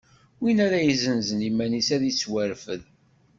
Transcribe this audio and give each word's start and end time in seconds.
Win 0.41 0.57
ara 0.65 0.79
yessanzen 0.81 1.45
iman-is 1.49 1.89
ad 1.95 2.03
ittwarfed. 2.11 2.81